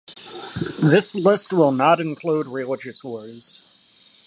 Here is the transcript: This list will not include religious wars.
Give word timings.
This 0.81 1.13
list 1.13 1.53
will 1.53 1.71
not 1.71 2.01
include 2.01 2.47
religious 2.47 3.03
wars. 3.03 3.61